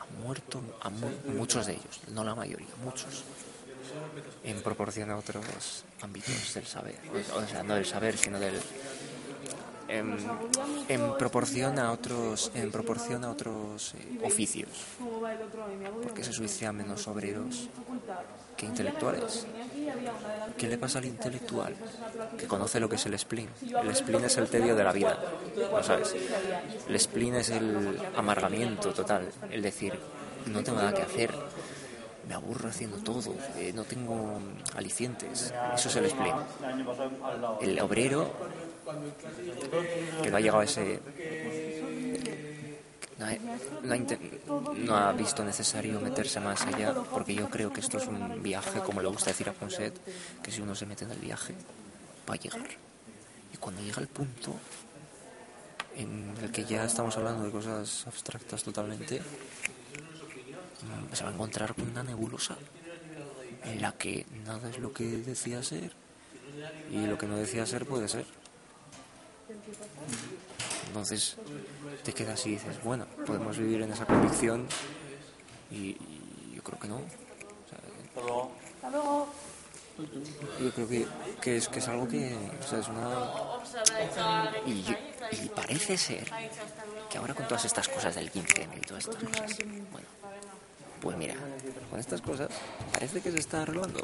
[0.00, 3.22] han muerto, a muchos de ellos, no la mayoría, muchos,
[4.44, 6.96] en proporción a otros ámbitos del saber?
[7.34, 8.58] O, sea, no del saber, sino del...
[9.88, 10.16] En,
[10.88, 14.68] en proporción a otros en proporción a otros eh, oficios
[16.02, 17.68] porque se suicidan menos obreros
[18.56, 19.44] que intelectuales
[20.56, 21.74] ¿Qué le pasa al intelectual?
[22.38, 23.48] Que conoce lo que es el spleen.
[23.82, 25.18] El spleen es el tedio de la vida,
[25.56, 26.14] ¿lo sabes?
[26.88, 29.98] El spleen es el amargamiento total, el decir,
[30.46, 31.34] no tengo nada que hacer,
[32.28, 34.38] me aburro haciendo todo, eh, no tengo
[34.76, 35.52] alicientes.
[35.74, 36.36] Eso es el spleen.
[37.60, 38.32] El obrero
[40.22, 41.00] que no ha llegado a ese...
[43.18, 43.26] No
[43.94, 43.96] ha,
[44.74, 48.80] no ha visto necesario meterse más allá, porque yo creo que esto es un viaje,
[48.80, 49.94] como le gusta decir a Ponset,
[50.42, 51.54] que si uno se mete en el viaje,
[52.28, 52.66] va a llegar.
[53.54, 54.54] Y cuando llega el punto
[55.96, 59.22] en el que ya estamos hablando de cosas abstractas totalmente,
[61.12, 62.56] se va a encontrar con una nebulosa
[63.64, 65.92] en la que nada es lo que decía ser
[66.90, 68.26] y lo que no decía ser puede ser.
[70.88, 71.36] Entonces
[72.04, 74.66] te quedas y dices, bueno, podemos vivir en esa convicción
[75.70, 76.96] y, y yo creo que no.
[76.96, 77.78] O sea,
[80.60, 81.06] yo creo que,
[81.40, 84.84] que es que es algo que o sea, es una y,
[85.44, 86.30] y parece ser
[87.10, 89.58] que ahora con todas estas cosas del 15 y todas estas cosas
[89.92, 90.21] bueno
[91.02, 91.34] pues mira
[91.90, 92.48] con estas cosas
[92.92, 94.00] parece que se está arreglando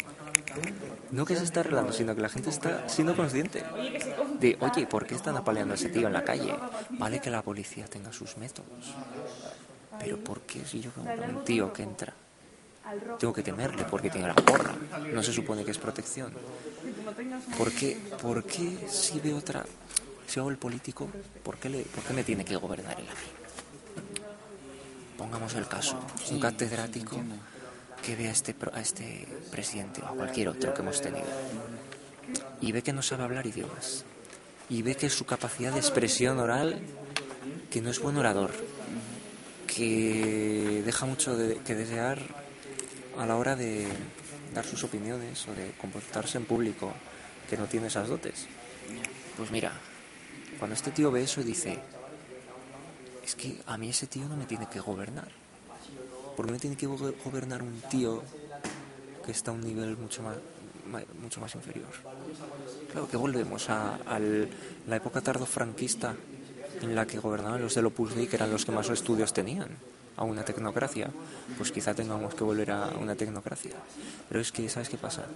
[1.13, 3.63] no que se está arreglando sino que la gente está siendo consciente
[4.41, 6.53] de oye ¿por qué están apaleando a ese tío en la calle?
[6.91, 8.95] vale que la policía tenga sus métodos
[10.01, 12.13] pero ¿por qué si yo veo un tío que entra
[13.19, 14.75] tengo que temerle porque tiene la porra.
[15.13, 16.33] No se supone que es protección.
[17.57, 19.65] ¿Por qué, por qué si veo otra,
[20.27, 21.09] si hago el político,
[21.43, 23.38] ¿por qué, le, por qué me tiene que gobernar a mí?
[25.19, 25.99] Pongamos el caso,
[26.31, 27.17] un catedrático
[28.03, 31.27] que ve a este, a este presidente o a cualquier otro que hemos tenido
[32.61, 34.05] y ve que no sabe hablar idiomas
[34.71, 36.79] y ve que su capacidad de expresión oral,
[37.71, 38.53] que no es buen orador,
[39.67, 42.21] que deja mucho de, que desear
[43.17, 43.89] a la hora de
[44.55, 46.93] dar sus opiniones o de comportarse en público,
[47.49, 48.47] que no tiene esas dotes.
[49.37, 49.73] Pues mira,
[50.59, 51.79] cuando este tío ve eso dice,
[53.29, 55.29] es que a mí ese tío no me tiene que gobernar.
[56.35, 58.23] ¿Por qué me tiene que go- gobernar un tío
[59.25, 60.37] que está a un nivel mucho más,
[61.21, 61.91] mucho más inferior?
[62.91, 63.99] Claro que volvemos a,
[64.87, 66.15] la época tardofranquista
[66.81, 69.69] en la que gobernaban los del Opus Dei, que eran los que más estudios tenían,
[70.17, 71.11] a una tecnocracia.
[71.59, 73.73] Pues quizá tengamos que volver a una tecnocracia.
[74.29, 75.27] Pero es que, ¿sabes qué pasa?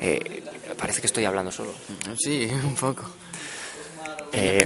[0.00, 0.44] Eh,
[0.78, 1.72] parece que estoy hablando solo.
[2.18, 3.02] Sí, un poco.
[4.36, 4.64] Eh,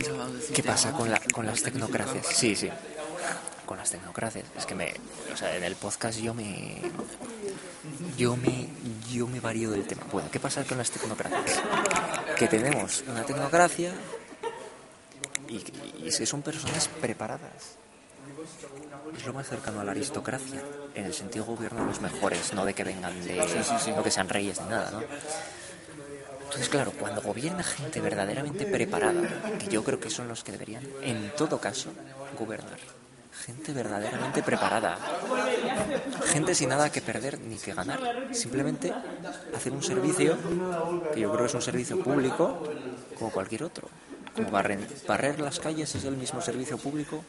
[0.54, 2.26] ¿Qué pasa con, la, con las tecnocracias?
[2.26, 2.68] Sí, sí.
[3.64, 4.44] Con las tecnocracias.
[4.56, 4.92] Es que me.
[5.32, 6.82] O sea, en el podcast yo me.
[8.16, 8.68] Yo me.
[9.10, 10.02] Yo me varío del tema.
[10.10, 11.62] Bueno, ¿qué pasa con las tecnocracias?
[12.36, 13.94] Que tenemos una tecnocracia
[15.48, 15.62] y,
[16.02, 17.78] y es que son personas preparadas.
[19.16, 20.62] Es lo más cercano a la aristocracia,
[20.94, 23.36] en el sentido gobierno de los mejores, no de que vengan de.
[23.94, 25.02] no que sean reyes ni nada, ¿no?
[26.50, 29.22] Entonces, claro, cuando gobierna gente verdaderamente preparada,
[29.60, 31.90] que yo creo que son los que deberían, en todo caso,
[32.36, 32.78] gobernar.
[33.46, 34.98] Gente verdaderamente preparada.
[36.26, 38.00] Gente sin nada que perder ni que ganar.
[38.32, 38.92] Simplemente
[39.54, 40.36] hacer un servicio,
[41.14, 42.64] que yo creo que es un servicio público,
[43.16, 43.88] como cualquier otro.
[44.34, 47.24] Como barren- barrer las calles es el mismo servicio público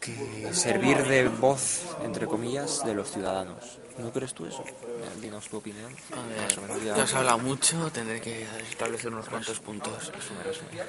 [0.00, 3.78] que servir de voz, entre comillas, de los ciudadanos.
[3.98, 4.62] ¿No crees tú eso?
[4.64, 5.92] Eh, Dinos tu opinión.
[6.12, 10.10] O menos ya- has hablado mucho, tendré que establecer unos cuantos puntos.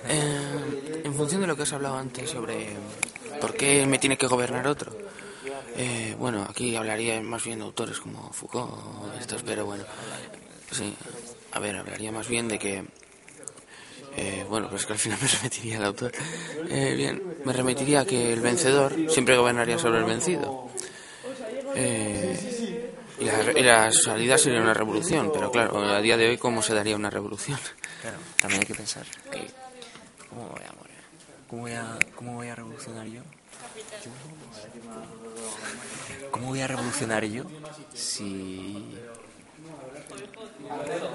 [0.08, 2.68] Eh, en función de lo que has hablado antes sobre
[3.42, 4.92] por qué me tiene que gobernar otro.
[5.76, 9.84] Eh, bueno, aquí hablaría más bien de autores como Foucault o estos, pero bueno,
[10.72, 10.94] sí.
[11.52, 12.84] A ver, hablaría más bien de que
[14.16, 16.12] eh, bueno, pues que al final me remitiría al autor.
[16.70, 20.70] Eh, bien, me remitiría a que el vencedor siempre gobernaría sobre el vencido.
[21.76, 22.23] Eh,
[23.38, 26.74] la, y la salida sería una revolución, pero claro, a día de hoy, ¿cómo se
[26.74, 27.60] daría una revolución?
[28.02, 29.06] Claro, también hay que pensar
[30.30, 30.98] ¿cómo voy a morir?
[31.48, 33.22] ¿Cómo voy a, cómo voy a revolucionar yo?
[36.32, 37.44] ¿Cómo voy a revolucionar yo
[37.94, 38.98] si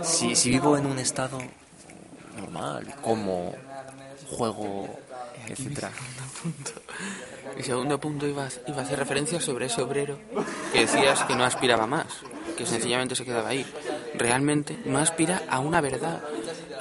[0.03, 1.39] si, si vivo en un estado
[2.37, 3.55] normal, como
[4.31, 4.99] juego,
[5.47, 5.91] etcétera.
[7.57, 10.19] El segundo punto iba a, iba a hacer referencia sobre ese obrero
[10.73, 12.07] que decías que no aspiraba más,
[12.57, 13.65] que sencillamente se quedaba ahí.
[14.15, 16.21] Realmente no aspira a una verdad,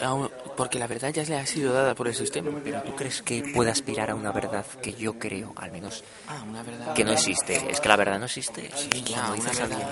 [0.02, 2.50] a un- porque la verdad ya le ha sido dada por el sistema.
[2.64, 6.44] Pero tú crees que puede aspirar a una verdad que yo creo, al menos, Ah,
[6.48, 6.94] una verdad.
[6.94, 7.70] que no existe?
[7.70, 8.70] Es que la verdad no existe.
[8.76, 9.92] Sí, una verdad.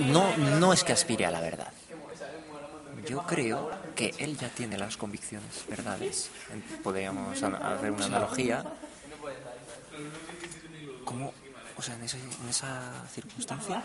[0.00, 1.68] No, no es que aspire a la verdad.
[3.08, 6.30] Yo creo que él ya tiene las convicciones, verdades.
[6.82, 8.64] Podríamos hacer una analogía.
[11.04, 11.32] ¿Cómo?
[11.76, 13.82] O sea, en, ese- en esa circunstancia,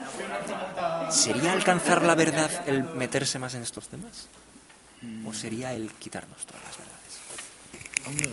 [1.11, 4.27] ¿sería alcanzar la verdad el meterse más en estos temas?
[5.25, 7.03] ¿O sería el quitarnos todas las verdades?
[8.07, 8.29] Hombre,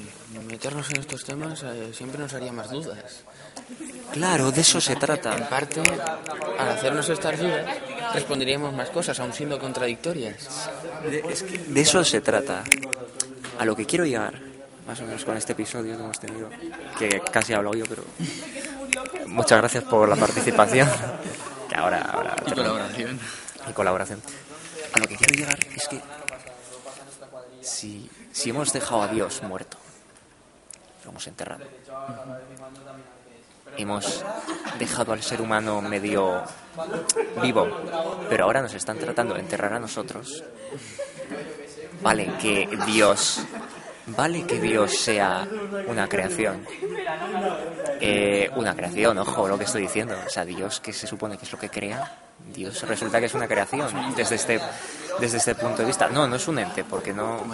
[0.49, 3.25] meternos en estos temas eh, siempre nos haría más dudas.
[4.13, 5.49] Claro, de eso se En trata.
[5.49, 5.81] parte,
[6.59, 7.65] al hacernos estas dudas,
[8.13, 10.69] responderíamos más cosas, aun siendo contradictorias.
[11.09, 12.65] De, es que de eso se trata.
[13.59, 14.35] A lo que quiero llegar,
[14.87, 16.49] más o menos con este episodio que hemos tenido,
[16.99, 18.03] que casi he hablado yo, pero
[19.27, 20.89] muchas gracias por la participación.
[21.71, 23.21] Que ahora, ahora Y colaboración.
[23.69, 24.21] y colaboración.
[24.93, 26.01] A lo que quiero llegar es que
[27.61, 29.77] si, si hemos dejado a Dios muerto,
[31.05, 31.63] lo hemos enterrado,
[33.77, 34.25] hemos
[34.79, 36.43] dejado al ser humano medio
[37.43, 37.69] vivo,
[38.29, 40.43] pero ahora nos están tratando de enterrar a nosotros,
[42.03, 43.43] vale que Dios,
[44.07, 45.47] vale que Dios sea
[45.87, 46.67] una creación,
[48.01, 50.17] eh, una creación, ojo lo que estoy diciendo.
[50.27, 52.19] O sea, Dios, que se supone que es lo que crea,
[52.53, 54.61] Dios resulta que es una creación desde este,
[55.21, 56.09] desde este punto de vista.
[56.09, 57.45] No, no es un ente, porque no.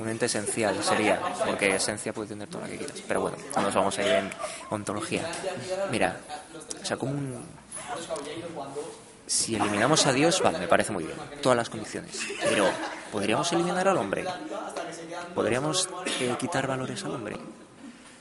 [0.00, 3.02] Un ente esencial sería, porque esencia puede tener toda la que quieras.
[3.06, 4.30] Pero bueno, no nos vamos a ir en
[4.70, 5.22] ontología.
[5.90, 6.18] Mira,
[6.80, 7.44] o sea, como un.
[9.26, 11.16] Si eliminamos a Dios, vale, me parece muy bien.
[11.42, 12.18] Todas las condiciones.
[12.42, 12.68] Pero,
[13.12, 14.24] ¿podríamos eliminar al hombre?
[15.34, 15.88] ¿Podríamos
[16.20, 17.36] eh, quitar valores al hombre?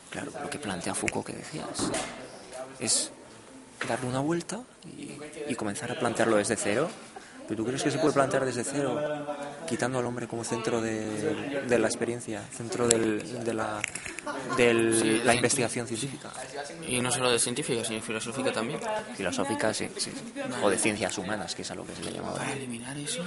[0.10, 1.92] Claro, lo que plantea Foucault que decías
[2.80, 3.12] es
[3.88, 4.60] darle una vuelta
[5.48, 6.90] y comenzar a plantearlo desde cero.
[7.50, 9.02] ¿Pero tú crees que se puede plantear desde cero,
[9.68, 13.82] quitando al hombre como centro de, de la experiencia, centro del- de la,
[14.56, 16.30] del- la investigación científica?
[16.88, 18.80] y no solo de científica, sino filosófica también.
[19.18, 20.12] Filosófica, sí, sí.
[20.62, 22.44] O de ciencias humanas, que es a lo que se le llama ahora.
[22.44, 23.24] Para eliminar eso,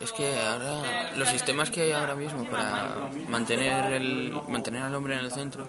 [0.00, 5.14] es que ahora los sistemas que hay ahora mismo para mantener el mantener al hombre
[5.14, 5.66] en el centro,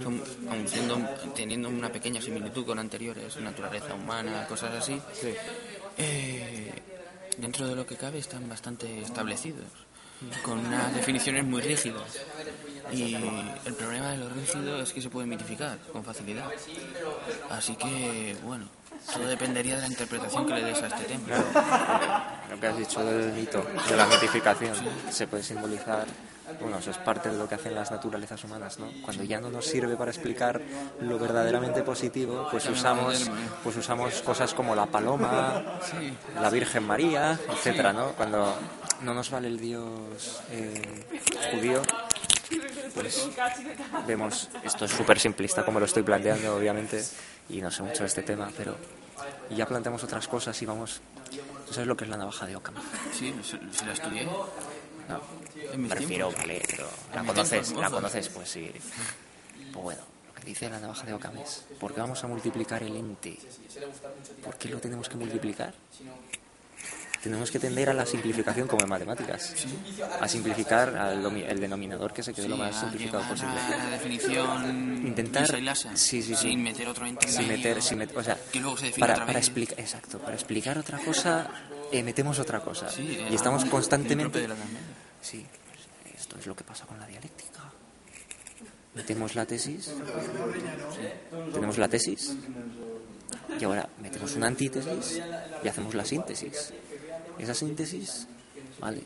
[0.00, 0.96] son, aun siendo
[1.34, 5.00] teniendo una pequeña similitud con anteriores, naturaleza humana, cosas así,
[5.98, 6.72] eh,
[7.40, 9.64] dentro de lo que cabe están bastante establecidos,
[10.42, 12.20] con unas definiciones muy rígidas.
[12.92, 16.50] Y el problema de lo rígido es que se puede mitificar con facilidad.
[17.50, 18.66] Así que, bueno,
[19.12, 22.40] todo dependería de la interpretación que le des a este tema.
[22.50, 24.74] Lo que has dicho del mito, de la mitificación,
[25.10, 26.06] se puede simbolizar,
[26.60, 28.88] bueno, eso es parte de lo que hacen las naturalezas humanas, ¿no?
[29.04, 30.60] Cuando ya no nos sirve para explicar
[31.00, 33.30] lo verdaderamente positivo, pues usamos,
[33.62, 35.62] pues usamos cosas como la paloma,
[36.40, 38.08] la Virgen María, etcétera, ¿no?
[38.12, 38.54] Cuando
[39.02, 41.06] no nos vale el Dios eh,
[41.52, 41.82] judío,
[42.94, 43.28] pues
[44.06, 47.04] vemos, esto es súper simplista como lo estoy planteando, obviamente,
[47.48, 48.76] y no sé mucho de este tema, pero
[49.50, 51.00] ya planteamos otras cosas y vamos...
[51.66, 52.74] ¿Tú sabes lo que es la navaja de Occam?
[53.16, 54.24] Sí, se, la estudié.
[54.24, 55.20] No,
[55.72, 56.46] En me refiero, tiempos.
[56.46, 58.72] vale, pero la conoces, la conoces, pues sí.
[59.72, 62.82] Pues bueno, lo que dice la navaja de Occam es, ¿por qué vamos a multiplicar
[62.82, 63.38] el ente?
[64.44, 65.74] ¿Por qué lo tenemos que multiplicar?
[67.22, 69.54] Tenemos que tender a la simplificación como en matemáticas.
[70.20, 73.54] A simplificar al el denominador que se quede lo más simplificado posible.
[73.68, 76.36] la definición Intentar- y sí, sí, sí.
[76.36, 78.86] sin meter otro ente en sin medio, meter, sin met- o sea, que luego se
[78.86, 81.50] define para, otra para explicar, exacto, para explicar otra cosa,
[81.92, 82.88] eh, metemos otra cosa.
[82.88, 84.48] Sí, eh, y estamos constantemente...
[85.20, 85.44] Sí,
[86.16, 87.60] esto es lo que pasa con la dialéctica.
[88.94, 89.92] Metemos la tesis,
[91.52, 92.34] tenemos la tesis,
[93.60, 95.20] y ahora metemos una antítesis
[95.62, 96.72] y hacemos la síntesis.
[97.40, 98.26] Esa síntesis,
[98.80, 99.02] vale.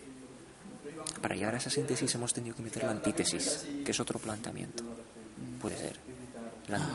[1.22, 4.82] Para llegar a esa síntesis hemos tenido que meter la antítesis, que es otro planteamiento.
[5.60, 5.96] Puede ser.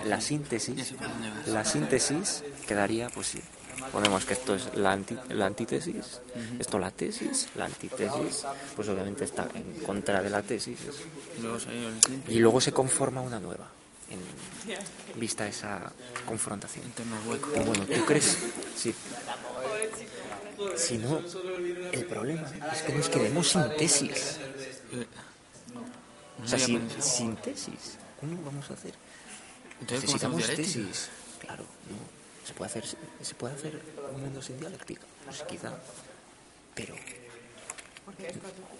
[0.05, 0.93] La, síntesis,
[1.47, 3.39] la síntesis quedaría, pues sí.
[3.93, 6.19] Ponemos que esto es la, anti- la antítesis,
[6.59, 8.43] esto la tesis, la antítesis,
[8.75, 10.77] pues obviamente está en contra de la tesis.
[12.27, 13.67] Y luego se conforma una nueva,
[14.09, 15.91] en vista esa
[16.25, 16.85] confrontación.
[17.53, 18.37] Pero bueno, ¿tú crees?
[18.75, 18.93] Sí.
[20.75, 21.21] Si no,
[21.91, 24.39] el problema es que nos quedemos sin tesis.
[26.43, 27.97] O sea, sin, sin tesis.
[28.19, 28.93] ¿Cómo vamos a hacer?
[29.79, 31.09] Entonces, ¿cómo hacemos Necesitamos tesis.
[31.39, 32.19] Claro, no.
[32.45, 32.85] ¿Se puede hacer,
[33.21, 33.81] se puede hacer
[34.13, 35.03] un mundo sin dialéctica?
[35.25, 35.77] Pues quizá.
[36.75, 36.95] Pero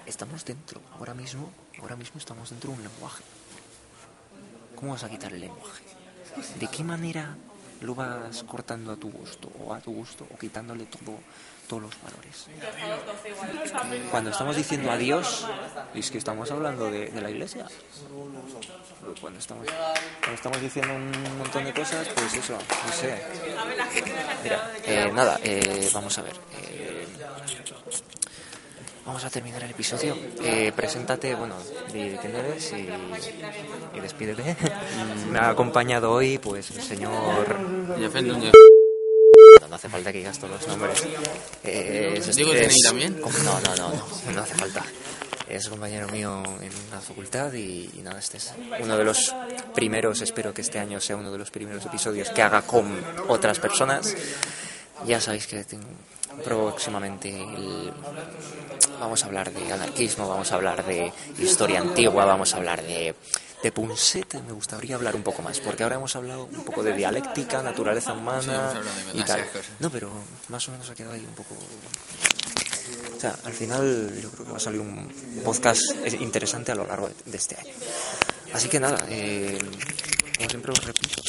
[0.05, 3.23] estamos dentro, ahora mismo, ahora mismo estamos dentro de un lenguaje.
[4.75, 5.83] ¿Cómo vas a quitar el lenguaje?
[6.59, 7.37] ¿De qué manera
[7.81, 11.19] lo vas cortando a tu gusto o a tu gusto o quitándole todo,
[11.69, 12.47] todos los valores?
[14.11, 15.45] Cuando estamos diciendo adiós,
[15.93, 17.65] es que estamos hablando de, de la iglesia.
[19.21, 19.65] Cuando estamos,
[20.19, 23.21] cuando estamos diciendo un montón de cosas, pues eso, no sé.
[24.43, 26.33] Mira, eh, nada, eh, vamos a ver.
[26.63, 27.05] eh,
[29.05, 30.15] Vamos a terminar el episodio.
[30.43, 31.55] Eh, preséntate, bueno,
[31.91, 32.87] di quién eres y,
[33.97, 34.55] y despídete.
[35.31, 37.57] Me ha acompañado hoy, pues, el señor...
[39.69, 41.03] No, hace falta que digas todos los nombres.
[41.63, 43.19] Eh, es- ¿Diego es- también?
[43.21, 43.29] No,
[43.61, 44.83] no, no, no, no hace falta.
[45.47, 49.33] Es compañero mío en la facultad y, y nada, este es uno de los
[49.73, 52.85] primeros, espero que este año sea uno de los primeros episodios que haga con
[53.27, 54.15] otras personas.
[55.07, 55.87] Ya sabéis que tengo
[56.43, 57.91] próximamente el-
[58.99, 63.15] vamos a hablar de anarquismo, vamos a hablar de historia antigua, vamos a hablar de,
[63.63, 64.41] de Punset.
[64.45, 68.13] Me gustaría hablar un poco más, porque ahora hemos hablado un poco de dialéctica, naturaleza
[68.13, 69.45] humana Sí, de y tal.
[69.47, 69.65] cosas.
[69.79, 70.11] No, pero
[70.49, 71.55] más o menos ha quedado ahí un poco
[73.15, 75.11] o sea, al final yo creo que va a salir un
[75.43, 75.81] podcast
[76.19, 77.73] interesante a lo largo de, de este año.
[78.53, 79.59] Así que nada, eh,
[80.37, 81.21] como siempre os repito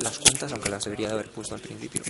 [0.00, 2.02] las cuentas, aunque las debería de haber puesto al principio.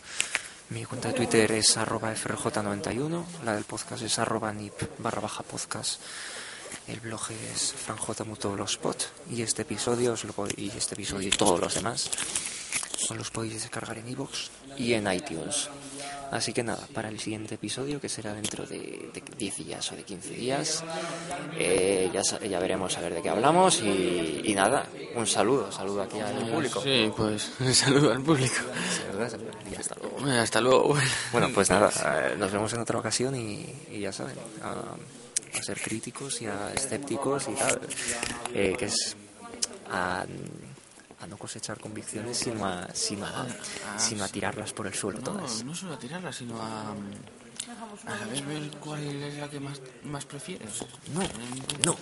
[0.71, 5.43] Mi cuenta de Twitter es arroba frj91, la del podcast es arroba nip barra baja
[5.43, 6.01] podcast.
[6.89, 11.75] El blog es franjmutoblogspot y este episodio os lo y este episodio y todos los
[11.75, 12.11] demás
[13.11, 15.69] os los podéis descargar en iVoox y en iTunes.
[16.31, 19.97] Así que nada, para el siguiente episodio, que será dentro de, de 10 días o
[19.97, 20.83] de 15 días,
[21.59, 26.03] eh, ya, ya veremos a ver de qué hablamos y, y nada, un saludo, saludo
[26.03, 26.81] aquí al público.
[26.81, 28.55] Sí, pues un saludo al público.
[29.79, 30.17] Hasta luego.
[30.21, 30.97] Bueno, Hasta luego.
[31.33, 31.91] Bueno, pues nada,
[32.31, 34.75] eh, nos vemos en otra ocasión y, y ya saben, a,
[35.61, 37.81] a ser críticos y a escépticos y tal,
[38.55, 39.17] eh, que es
[39.91, 40.25] a,
[41.21, 43.47] a no cosechar convicciones, sino a, sino a,
[43.99, 45.65] sino a tirarlas por el suelo No, todas.
[45.65, 46.91] no solo a tirarla, sino a,
[48.07, 50.85] a saber ver cuál es la que más, más prefieres.
[51.15, 51.21] No,
[51.85, 51.97] no,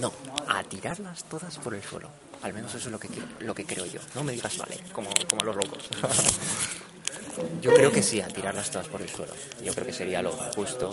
[0.00, 0.12] no,
[0.48, 2.08] a tirarlas todas por el suelo.
[2.42, 4.00] Al menos eso es lo que, quiero- lo que creo yo.
[4.14, 5.88] No me digas vale, como, como los locos.
[7.62, 9.32] Yo creo que sí, a tirarlas todas por el suelo.
[9.62, 10.90] Yo creo que sería lo justo.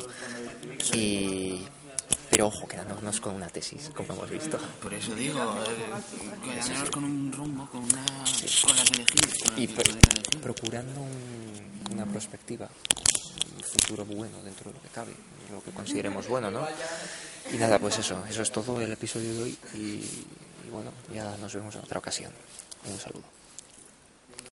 [0.93, 1.65] Y...
[2.35, 4.57] Pero ojo, quedándonos con una tesis, como hemos visto.
[4.81, 8.03] Por eso digo, eh, quedarnos con un rumbo, con una
[8.61, 9.39] con la que elegir.
[9.39, 10.41] con la Y que pro- poder elegir.
[10.41, 12.67] procurando un- una perspectiva,
[13.55, 15.13] un futuro bueno dentro de lo que cabe,
[15.49, 16.67] lo que consideremos bueno, ¿no?
[17.53, 21.37] Y nada, pues eso, eso es todo el episodio de hoy y, y bueno, ya
[21.37, 22.33] nos vemos en otra ocasión.
[22.91, 23.23] Un saludo.